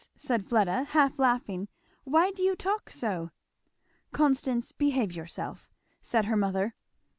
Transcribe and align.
said 0.17 0.43
Fleda, 0.47 0.85
half 0.85 1.19
laughing, 1.19 1.67
"why 2.05 2.31
do 2.31 2.41
you 2.41 2.55
talk 2.55 2.89
so?" 2.89 3.29
"Constance, 4.11 4.71
behave 4.71 5.11
yourself," 5.15 5.69
said 6.01 6.25
her 6.25 6.35
mother. 6.35 6.73